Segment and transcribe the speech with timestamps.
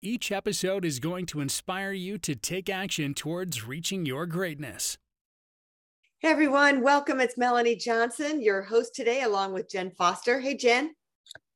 [0.00, 4.96] Each episode is going to inspire you to take action towards reaching your greatness.
[6.20, 7.18] Hey everyone, welcome.
[7.18, 10.38] It's Melanie Johnson, your host today, along with Jenn Foster.
[10.38, 10.94] Hey, Jenn.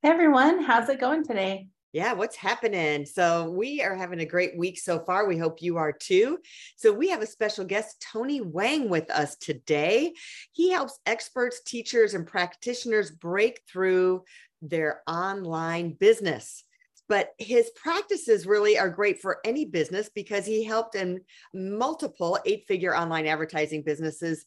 [0.03, 1.69] Hey everyone, how's it going today?
[1.93, 3.07] Yeah, what's happening?
[3.07, 5.29] So, we are having a great week so far.
[5.29, 6.39] We hope you are too.
[6.75, 10.15] So, we have a special guest, Tony Wang, with us today.
[10.51, 14.25] He helps experts, teachers, and practitioners break through
[14.63, 16.65] their online business
[17.13, 21.21] but his practices really are great for any business because he helped in
[21.53, 24.47] multiple eight figure online advertising businesses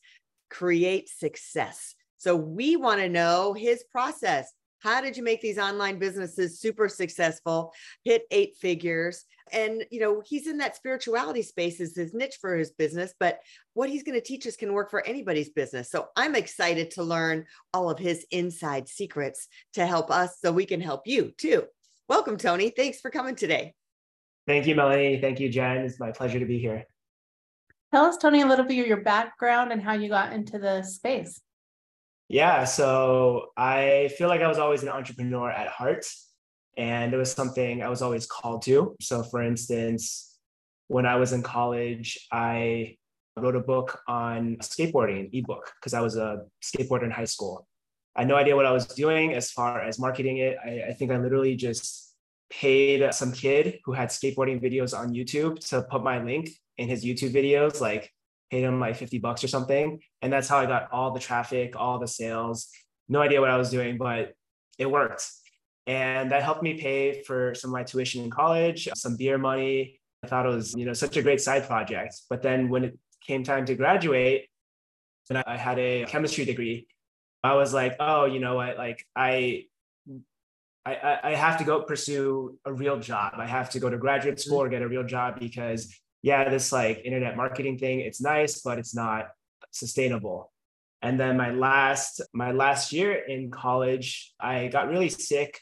[0.49, 1.93] create success.
[2.17, 4.51] So we want to know his process.
[4.79, 7.71] How did you make these online businesses super successful,
[8.03, 9.25] hit eight figures?
[9.51, 13.41] And, you know, he's in that spirituality space is his niche for his business, but
[13.75, 15.91] what he's going to teach us can work for anybody's business.
[15.91, 20.65] So I'm excited to learn all of his inside secrets to help us so we
[20.65, 21.65] can help you too.
[22.07, 22.69] Welcome, Tony.
[22.69, 23.73] Thanks for coming today.
[24.45, 25.19] Thank you, Melanie.
[25.19, 25.77] Thank you, Jenn.
[25.77, 26.85] It's my pleasure to be here.
[27.91, 30.83] Tell us, Tony, a little bit of your background and how you got into the
[30.83, 31.41] space.
[32.29, 36.05] Yeah, so I feel like I was always an entrepreneur at heart,
[36.77, 38.95] and it was something I was always called to.
[39.01, 40.37] So, for instance,
[40.87, 42.97] when I was in college, I
[43.35, 47.67] wrote a book on skateboarding, an ebook, because I was a skateboarder in high school.
[48.15, 50.57] I had no idea what I was doing as far as marketing it.
[50.63, 52.13] I, I think I literally just
[52.49, 57.03] paid some kid who had skateboarding videos on YouTube to put my link in his
[57.03, 58.11] YouTube videos, like
[58.51, 59.99] paid him like 50 bucks or something.
[60.21, 62.69] And that's how I got all the traffic, all the sales.
[63.09, 64.33] No idea what I was doing, but
[64.77, 65.27] it worked.
[65.87, 69.99] And that helped me pay for some of my tuition in college, some beer money.
[70.23, 72.15] I thought it was, you know, such a great side project.
[72.29, 74.47] But then when it came time to graduate,
[75.29, 76.87] and I had a chemistry degree,
[77.45, 78.77] I was like, oh, you know what?
[78.77, 79.65] Like I,
[80.85, 83.33] I, I have to go pursue a real job.
[83.37, 84.49] I have to go to graduate mm-hmm.
[84.49, 88.61] school or get a real job because yeah, this like internet marketing thing, it's nice,
[88.61, 89.29] but it's not
[89.71, 90.51] sustainable.
[91.01, 95.59] And then my last my last year in college, I got really sick.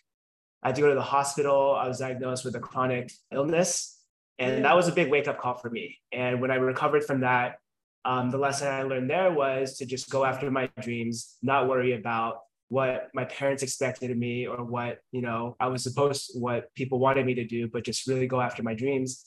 [0.62, 1.76] I had to go to the hospital.
[1.76, 4.00] I was diagnosed with a chronic illness.
[4.40, 4.64] And mm-hmm.
[4.64, 6.00] that was a big wake up call for me.
[6.12, 7.58] And when I recovered from that,
[8.06, 11.94] um, the lesson I learned there was to just go after my dreams, not worry
[11.94, 16.74] about what my parents expected of me or what you know I was supposed what
[16.76, 19.26] people wanted me to do, but just really go after my dreams.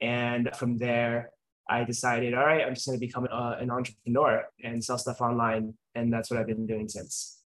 [0.00, 1.30] And from there,
[1.68, 5.20] I decided, all right, I'm just going to become a, an entrepreneur and sell stuff
[5.20, 7.43] online, and that's what I've been doing since.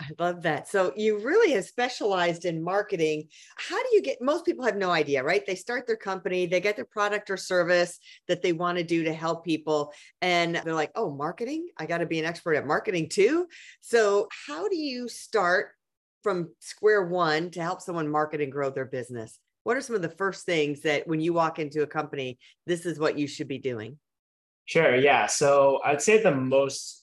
[0.00, 0.66] I love that.
[0.66, 3.28] So you really have specialized in marketing.
[3.58, 5.44] How do you get most people have no idea, right?
[5.46, 9.04] They start their company, they get their product or service that they want to do
[9.04, 11.68] to help people and they're like, "Oh, marketing?
[11.76, 13.46] I got to be an expert at marketing too."
[13.82, 15.72] So how do you start
[16.22, 19.38] from square one to help someone market and grow their business?
[19.64, 22.86] What are some of the first things that when you walk into a company, this
[22.86, 23.98] is what you should be doing?
[24.64, 25.26] Sure, yeah.
[25.26, 26.99] So I'd say the most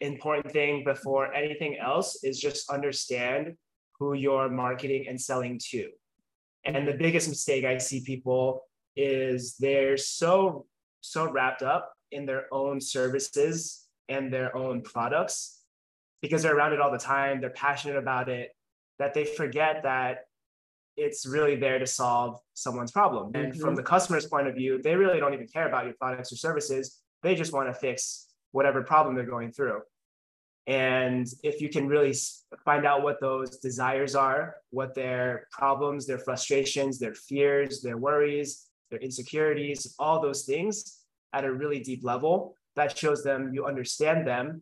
[0.00, 3.56] important thing before anything else is just understand
[3.98, 5.88] who you're marketing and selling to.
[6.64, 8.64] And the biggest mistake I see people
[8.96, 10.66] is they're so
[11.00, 15.62] so wrapped up in their own services and their own products
[16.20, 18.50] because they're around it all the time, they're passionate about it,
[18.98, 20.24] that they forget that
[20.96, 23.30] it's really there to solve someone's problem.
[23.34, 23.60] And mm-hmm.
[23.60, 26.36] from the customer's point of view, they really don't even care about your products or
[26.36, 27.00] services.
[27.22, 29.80] They just want to fix whatever problem they're going through.
[30.66, 32.14] And if you can really
[32.64, 38.66] find out what those desires are, what their problems, their frustrations, their fears, their worries,
[38.90, 40.98] their insecurities, all those things
[41.32, 44.60] at a really deep level, that shows them you understand them.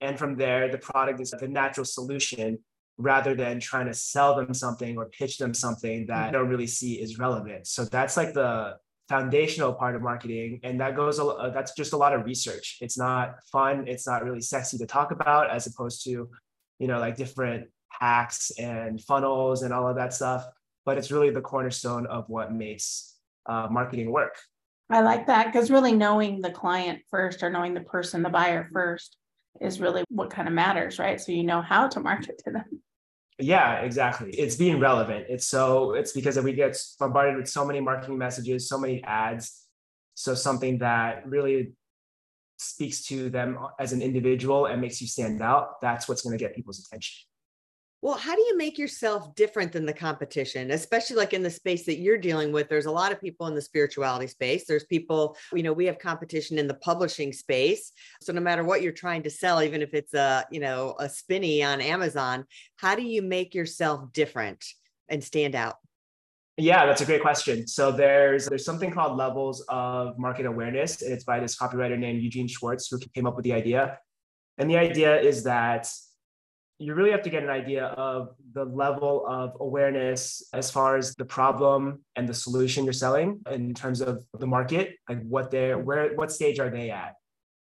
[0.00, 2.58] And from there, the product is the natural solution
[2.96, 6.26] rather than trying to sell them something or pitch them something that mm-hmm.
[6.26, 7.66] they don't really see is relevant.
[7.66, 8.76] So that's like the
[9.12, 12.78] foundational part of marketing and that goes uh, that's just a lot of research.
[12.80, 16.30] It's not fun it's not really sexy to talk about as opposed to
[16.78, 20.46] you know like different hacks and funnels and all of that stuff
[20.86, 23.16] but it's really the cornerstone of what makes
[23.46, 24.36] uh, marketing work.
[24.90, 28.64] I like that because really knowing the client first or knowing the person the buyer
[28.72, 29.18] first
[29.60, 31.20] is really what kind of matters right?
[31.20, 32.81] So you know how to market to them
[33.38, 34.30] Yeah, exactly.
[34.30, 35.26] It's being relevant.
[35.28, 39.66] It's so it's because we get bombarded with so many marketing messages, so many ads.
[40.14, 41.72] So something that really
[42.58, 46.42] speaks to them as an individual and makes you stand out, that's what's going to
[46.42, 47.26] get people's attention.
[48.02, 51.86] Well, how do you make yourself different than the competition, especially like in the space
[51.86, 52.68] that you're dealing with?
[52.68, 54.64] There's a lot of people in the spirituality space.
[54.66, 57.92] There's people, you know, we have competition in the publishing space.
[58.20, 61.08] So no matter what you're trying to sell, even if it's a, you know, a
[61.08, 62.44] spinny on Amazon,
[62.74, 64.64] how do you make yourself different
[65.08, 65.76] and stand out?
[66.56, 67.68] Yeah, that's a great question.
[67.68, 72.20] So there's there's something called levels of market awareness, and it's by this copywriter named
[72.20, 73.98] Eugene Schwartz who came up with the idea.
[74.58, 75.88] And the idea is that
[76.82, 81.14] you really have to get an idea of the level of awareness as far as
[81.14, 85.78] the problem and the solution you're selling in terms of the market like what they're
[85.78, 87.14] where what stage are they at?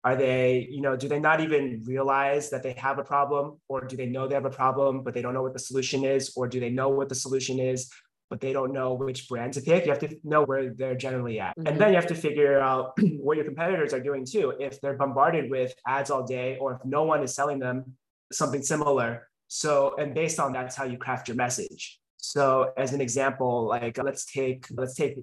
[0.03, 3.81] Are they you know do they not even realize that they have a problem or
[3.81, 6.33] do they know they have a problem but they don't know what the solution is
[6.37, 7.89] or do they know what the solution is
[8.29, 9.85] but they don't know which brand to pick?
[9.85, 11.57] You have to know where they're generally at.
[11.57, 11.67] Mm-hmm.
[11.67, 12.93] and then you have to figure out
[13.25, 14.53] what your competitors are doing too.
[14.59, 17.95] If they're bombarded with ads all day or if no one is selling them
[18.31, 19.27] something similar.
[19.47, 21.99] So, and based on that's how you craft your message.
[22.17, 25.17] So, as an example, like let's take let's take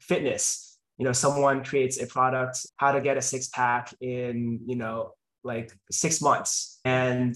[0.00, 0.78] fitness.
[0.96, 5.12] You know, someone creates a product, how to get a six pack in you know
[5.44, 7.34] like six months, and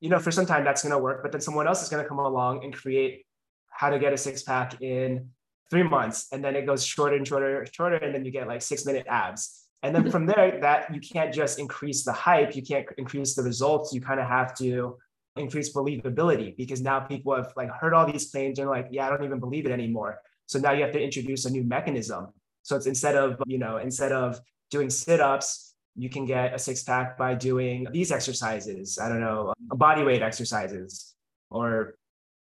[0.00, 2.02] you know for some time that's going to work, but then someone else is going
[2.02, 3.26] to come along and create
[3.70, 5.30] how to get a six pack in
[5.70, 8.46] three months, and then it goes shorter and shorter, and shorter, and then you get
[8.46, 12.54] like six minute abs and then from there, that you can't just increase the hype,
[12.54, 13.92] you can't increase the results.
[13.92, 14.96] You kind of have to
[15.36, 19.10] increase believability because now people have like heard all these claims and like, yeah, I
[19.10, 20.20] don't even believe it anymore.
[20.46, 22.28] So now you have to introduce a new mechanism.
[22.62, 24.40] So it's instead of, you know, instead of
[24.70, 28.98] doing sit-ups, you can get a six pack by doing these exercises.
[28.98, 31.14] I don't know, body weight exercises
[31.50, 31.96] or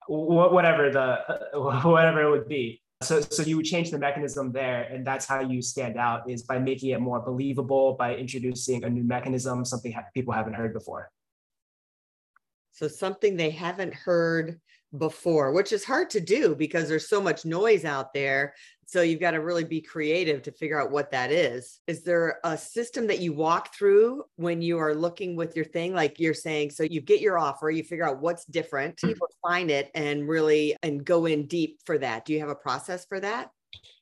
[0.08, 1.50] whatever the
[1.84, 2.82] whatever it would be.
[3.02, 6.44] So, so you would change the mechanism there, and that's how you stand out is
[6.44, 10.74] by making it more believable by introducing a new mechanism, something ha- people haven't heard
[10.74, 11.12] before.
[12.76, 14.60] So something they haven't heard
[14.98, 18.54] before, which is hard to do because there's so much noise out there.
[18.86, 21.80] So you've got to really be creative to figure out what that is.
[21.88, 25.94] Is there a system that you walk through when you are looking with your thing?
[25.94, 29.48] Like you're saying, so you get your offer, you figure out what's different, you mm-hmm.
[29.48, 32.26] find it and really and go in deep for that.
[32.26, 33.52] Do you have a process for that?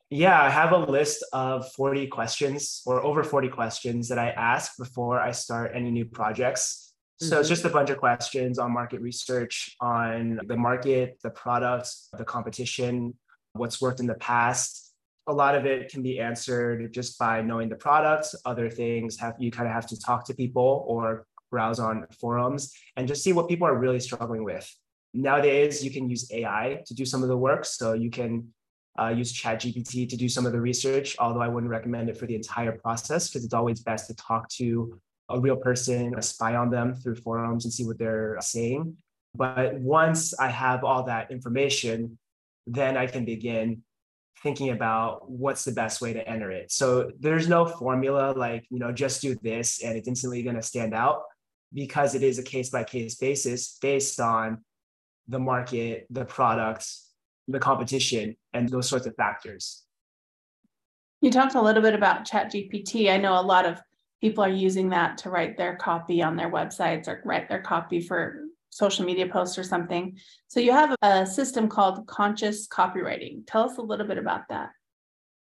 [0.10, 4.78] Yeah, I have a list of 40 questions or over 40 questions that I ask
[4.78, 6.83] before I start any new projects.
[7.20, 7.40] So mm-hmm.
[7.40, 12.26] it's just a bunch of questions on market research, on the market, the product, the
[12.26, 13.14] competition,
[13.54, 14.94] what's worked in the past.
[15.28, 18.36] A lot of it can be answered just by knowing the products.
[18.46, 22.74] Other things have you kind of have to talk to people or browse on forums
[22.98, 24.70] and just see what people are really struggling with.
[25.14, 27.64] Nowadays, you can use AI to do some of the work.
[27.64, 28.52] So you can
[29.00, 32.26] uh, use ChatGPT to do some of the research, although I wouldn't recommend it for
[32.26, 35.00] the entire process because it's always best to talk to
[35.30, 38.98] a real person, spy on them through forums and see what they're saying.
[39.36, 42.18] But once I have all that information,
[42.68, 43.84] then I can begin
[44.42, 46.72] thinking about what's the best way to enter it.
[46.72, 50.62] So there's no formula like, you know, just do this and it's instantly going to
[50.62, 51.24] stand out
[51.74, 54.60] because it is a case by case basis based on
[55.28, 57.10] the market, the products,
[57.48, 59.84] the competition, and those sorts of factors.
[61.22, 63.10] You talked a little bit about ChatGPT.
[63.10, 63.80] I know a lot of
[64.24, 68.00] people are using that to write their copy on their websites or write their copy
[68.00, 70.18] for social media posts or something.
[70.48, 73.42] So you have a system called conscious copywriting.
[73.46, 74.70] Tell us a little bit about that.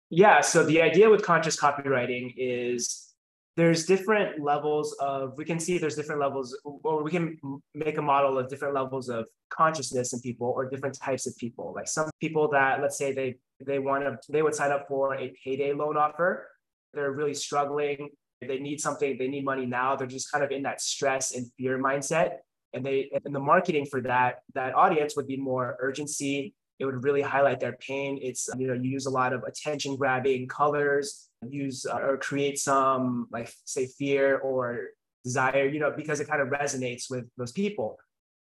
[0.09, 3.13] Yeah, so the idea with conscious copywriting is
[3.55, 7.37] there's different levels of we can see there's different levels or we can
[7.73, 11.71] make a model of different levels of consciousness in people or different types of people
[11.75, 15.13] like some people that let's say they they want to they would sign up for
[15.13, 16.49] a payday loan offer
[16.95, 18.09] they're really struggling
[18.43, 19.95] they need something, they need money now.
[19.95, 22.37] They're just kind of in that stress and fear mindset.
[22.73, 26.53] And they and the marketing for that that audience would be more urgency.
[26.79, 28.19] It would really highlight their pain.
[28.21, 32.57] It's you know you use a lot of attention grabbing colors, use uh, or create
[32.57, 34.87] some like say fear or
[35.23, 37.97] desire, you know, because it kind of resonates with those people.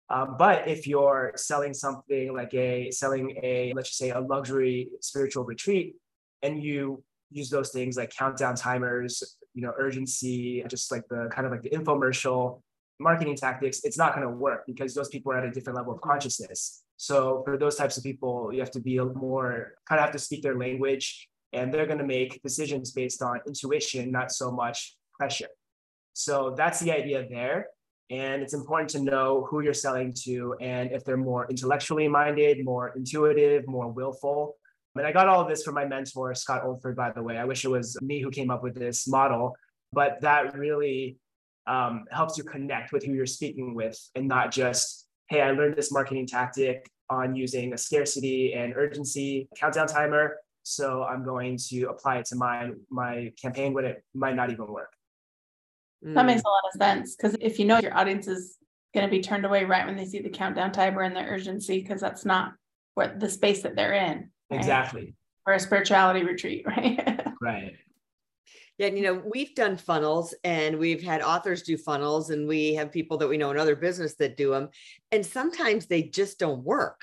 [0.09, 4.89] Um, but if you're selling something like a selling a let's just say a luxury
[5.01, 5.95] spiritual retreat,
[6.41, 11.45] and you use those things like countdown timers, you know, urgency, just like the kind
[11.45, 12.61] of like the infomercial
[12.99, 15.93] marketing tactics, it's not going to work because those people are at a different level
[15.93, 16.83] of consciousness.
[16.97, 20.13] So for those types of people, you have to be a more kind of have
[20.13, 24.51] to speak their language and they're going to make decisions based on intuition, not so
[24.51, 25.49] much pressure.
[26.13, 27.67] So that's the idea there.
[28.09, 32.63] And it's important to know who you're selling to and if they're more intellectually minded,
[32.63, 34.55] more intuitive, more willful.
[34.95, 37.37] And I got all of this from my mentor, Scott Oldford, by the way.
[37.37, 39.55] I wish it was me who came up with this model,
[39.91, 41.17] but that really
[41.65, 45.75] um, helps you connect with who you're speaking with and not just, hey, I learned
[45.75, 50.37] this marketing tactic on using a scarcity and urgency countdown timer.
[50.63, 54.67] So I'm going to apply it to my my campaign when it might not even
[54.67, 54.93] work.
[56.01, 56.45] That makes mm.
[56.45, 58.57] a lot of sense because if you know your audience is
[58.93, 61.81] going to be turned away right when they see the countdown timer and the urgency,
[61.81, 62.53] because that's not
[62.93, 64.29] what the space that they're in.
[64.49, 64.59] Right?
[64.59, 65.15] Exactly.
[65.45, 67.27] Or a spirituality retreat, right?
[67.41, 67.75] right.
[68.77, 72.91] Yeah, you know, we've done funnels and we've had authors do funnels and we have
[72.91, 74.69] people that we know in other business that do them.
[75.11, 77.01] And sometimes they just don't work.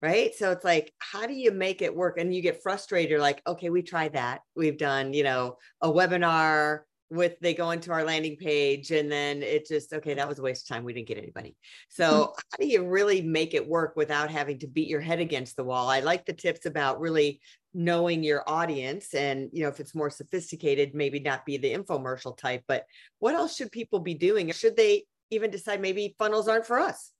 [0.00, 0.32] Right.
[0.32, 2.18] So it's like, how do you make it work?
[2.18, 3.10] And you get frustrated.
[3.10, 4.42] You're like, okay, we tried that.
[4.54, 9.42] We've done, you know, a webinar with they go into our landing page and then
[9.42, 11.56] it just okay that was a waste of time we didn't get anybody.
[11.88, 12.32] So mm-hmm.
[12.50, 15.64] how do you really make it work without having to beat your head against the
[15.64, 15.88] wall?
[15.88, 17.40] I like the tips about really
[17.74, 22.36] knowing your audience and you know if it's more sophisticated maybe not be the infomercial
[22.36, 22.84] type but
[23.18, 24.50] what else should people be doing?
[24.52, 27.12] Should they even decide maybe funnels aren't for us?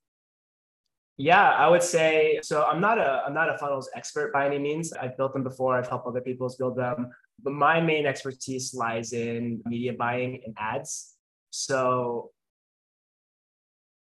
[1.17, 4.59] Yeah i would say so i'm not a i'm not a funnels expert by any
[4.59, 4.93] means.
[4.93, 7.09] I've built them before i've helped other people build them
[7.43, 11.15] but my main expertise lies in media buying and ads
[11.49, 12.31] so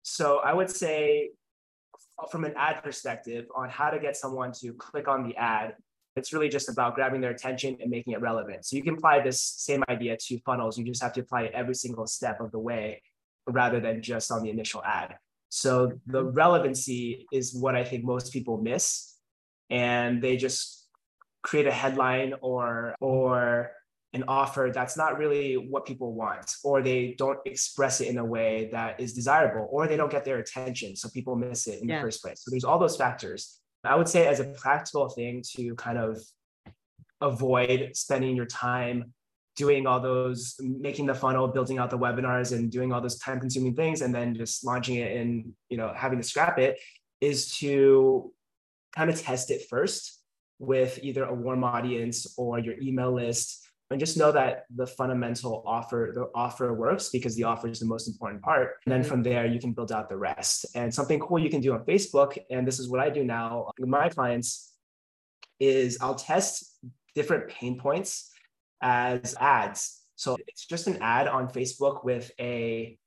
[0.03, 1.31] so i would say
[2.31, 5.75] from an ad perspective on how to get someone to click on the ad
[6.19, 8.67] it's really just about grabbing their attention and making it relevant.
[8.67, 10.77] So you can apply this same idea to funnels.
[10.77, 13.03] You just have to apply it every single step of the way
[13.47, 15.17] rather than just on the initial ad.
[15.49, 19.15] So the relevancy is what I think most people miss.
[19.71, 20.78] And they just
[21.49, 23.71] create a headline or or
[24.14, 28.25] an offer that's not really what people want, or they don't express it in a
[28.25, 30.97] way that is desirable, or they don't get their attention.
[30.97, 31.97] So people miss it in yeah.
[31.97, 32.43] the first place.
[32.43, 33.61] So there's all those factors.
[33.85, 36.19] I would say, as a practical thing, to kind of
[37.21, 39.12] avoid spending your time
[39.57, 43.40] doing all those, making the funnel, building out the webinars, and doing all those time
[43.40, 46.78] consuming things, and then just launching it and you know having to scrap it,
[47.21, 48.33] is to
[48.97, 50.18] kind of test it first
[50.59, 55.62] with either a warm audience or your email list and just know that the fundamental
[55.67, 58.77] offer the offer works because the offer is the most important part.
[58.85, 59.09] And then mm-hmm.
[59.09, 60.67] from there you can build out the rest.
[60.75, 63.71] And something cool you can do on facebook and this is what i do now
[63.79, 64.75] with my clients
[65.59, 66.79] is i'll test
[67.15, 68.31] different pain points
[68.83, 70.03] as ads.
[70.17, 72.99] So it's just an ad on facebook with a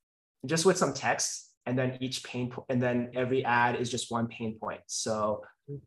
[0.46, 4.12] just with some text and then each pain point and then every ad is just
[4.12, 4.82] one pain point.
[4.88, 5.44] So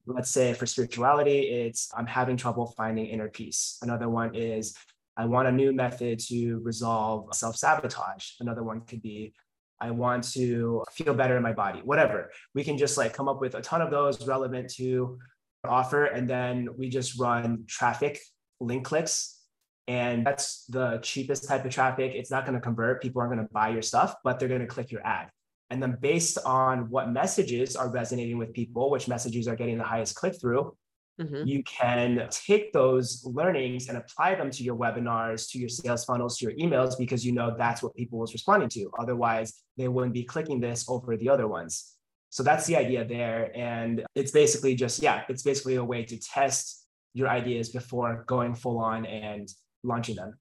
[0.07, 3.79] let's say for spirituality, it's I'm having trouble finding inner peace.
[3.83, 4.77] Another one is
[5.17, 8.31] I want a new method to resolve self sabotage.
[8.41, 9.35] Another one could be
[9.81, 12.31] I want to feel better in my body, whatever.
[12.55, 15.19] We can just like come up with a ton of those relevant to
[15.65, 16.07] offer.
[16.07, 18.21] And then we just run traffic
[18.61, 19.41] link clicks.
[19.87, 22.13] And that's the cheapest type of traffic.
[22.15, 23.03] It's not going to convert.
[23.03, 25.29] People aren't going to buy your stuff, but they're going to click your ad.
[25.75, 29.83] And then based on what messages are resonating with people, which messages are getting the
[29.83, 30.77] highest click through,
[31.21, 31.45] mm-hmm.
[31.45, 36.39] you can take those learnings and apply them to your webinars, to your sales funnels,
[36.39, 38.89] to your emails, because you know that's what people was responding to.
[39.01, 41.97] Otherwise, they wouldn't be clicking this over the other ones.
[42.31, 43.51] So that's the idea there.
[43.57, 48.55] And it's basically just, yeah, it's basically a way to test your ideas before going
[48.55, 49.49] full on and
[49.83, 50.39] launching them.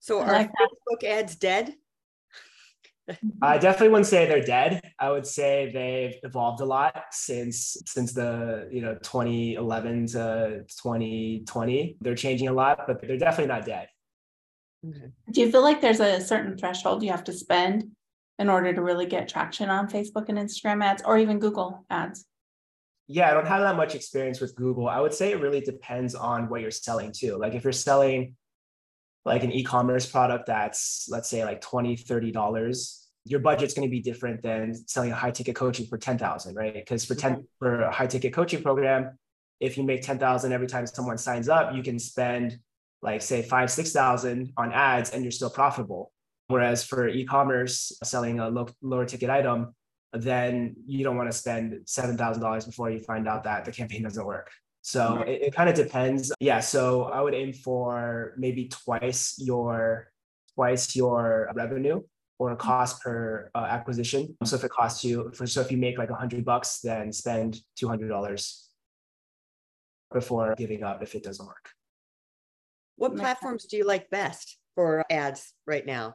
[0.00, 1.74] So are like Facebook ads dead?
[3.08, 3.60] I mm-hmm.
[3.60, 4.82] definitely wouldn't say they're dead.
[4.98, 11.96] I would say they've evolved a lot since since the you know 2011 to 2020.
[12.00, 13.88] They're changing a lot, but they're definitely not dead.
[14.82, 17.90] Do you feel like there's a certain threshold you have to spend
[18.38, 22.26] in order to really get traction on Facebook and Instagram ads or even Google ads?
[23.08, 24.88] Yeah, I don't have that much experience with Google.
[24.88, 27.36] I would say it really depends on what you're selling too.
[27.38, 28.36] Like if you're selling
[29.24, 33.90] like an e-commerce product that's let's say like 20 30 dollars your budget's going to
[33.90, 36.74] be different than selling a high ticket coaching for 10,000 right?
[36.74, 37.42] Because for 10 mm-hmm.
[37.58, 39.18] for a high ticket coaching program
[39.60, 42.58] if you make 10,000 every time someone signs up you can spend
[43.02, 46.12] like say 5 6,000 on ads and you're still profitable.
[46.48, 49.74] Whereas for e-commerce selling a low, lower ticket item
[50.14, 54.24] then you don't want to spend $7,000 before you find out that the campaign doesn't
[54.24, 54.50] work
[54.82, 56.32] so it, it kind of depends.
[56.40, 56.60] Yeah.
[56.60, 60.10] So I would aim for maybe twice your
[60.54, 62.02] twice your revenue
[62.38, 64.36] or cost per uh, acquisition.
[64.44, 67.12] So if it costs you, for, so if you make like a hundred bucks, then
[67.12, 68.68] spend two hundred dollars
[70.12, 71.70] before giving up if it doesn't work.
[72.96, 76.14] What platforms do you like best for ads right now?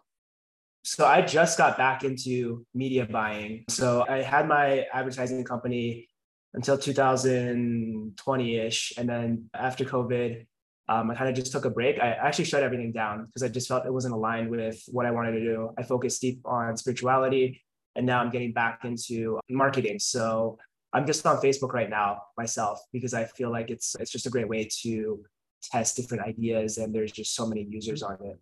[0.83, 3.63] So I just got back into media buying.
[3.69, 6.09] So I had my advertising company
[6.53, 8.93] until 2020 ish.
[8.97, 10.45] And then after COVID,
[10.89, 11.99] um, I kind of just took a break.
[11.99, 15.11] I actually shut everything down because I just felt it wasn't aligned with what I
[15.11, 15.71] wanted to do.
[15.77, 17.63] I focused deep on spirituality,
[17.95, 19.99] and now I'm getting back into marketing.
[19.99, 20.57] So
[20.91, 24.29] I'm just on Facebook right now myself because I feel like it's it's just a
[24.29, 25.23] great way to
[25.71, 28.37] test different ideas, and there's just so many users on it.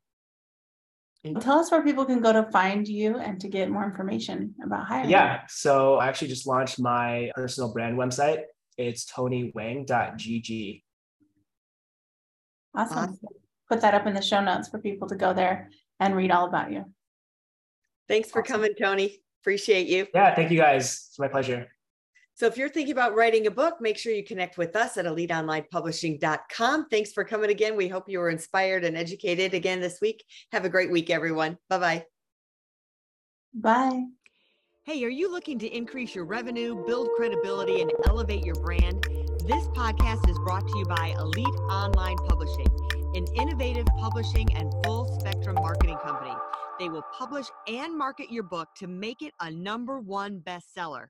[1.39, 4.87] Tell us where people can go to find you and to get more information about
[4.87, 5.11] hiring.
[5.11, 5.41] Yeah.
[5.47, 8.41] So I actually just launched my personal brand website.
[8.77, 10.83] It's tonywang.gg.
[12.73, 12.97] Awesome.
[12.97, 13.19] awesome.
[13.69, 16.47] Put that up in the show notes for people to go there and read all
[16.47, 16.85] about you.
[18.07, 18.53] Thanks for awesome.
[18.53, 19.19] coming, Tony.
[19.43, 20.07] Appreciate you.
[20.13, 21.07] Yeah, thank you guys.
[21.09, 21.67] It's my pleasure.
[22.41, 25.05] So if you're thinking about writing a book, make sure you connect with us at
[25.05, 26.87] eliteonlinepublishing.com.
[26.89, 27.77] Thanks for coming again.
[27.77, 30.23] We hope you were inspired and educated again this week.
[30.51, 31.59] Have a great week, everyone.
[31.69, 32.03] Bye-bye.
[33.53, 34.05] Bye.
[34.85, 39.03] Hey, are you looking to increase your revenue, build credibility, and elevate your brand?
[39.47, 42.65] This podcast is brought to you by Elite Online Publishing,
[43.13, 46.33] an innovative publishing and full spectrum marketing company.
[46.79, 51.09] They will publish and market your book to make it a number one bestseller.